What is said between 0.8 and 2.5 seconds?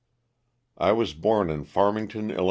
T WAS born in Farmington, 111.